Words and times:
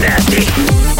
nasty. 0.00 0.95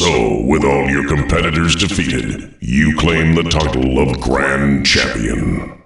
So, 0.00 0.40
with 0.46 0.64
all 0.64 0.88
your 0.88 1.06
competitors 1.06 1.76
defeated, 1.76 2.54
you 2.60 2.96
claim 2.96 3.34
the 3.34 3.42
title 3.42 3.98
of 3.98 4.18
Grand 4.18 4.86
Champion. 4.86 5.79